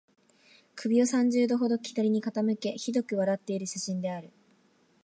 [0.73, 4.31] 首を三十度ほど左に傾け、醜く笑っている写真である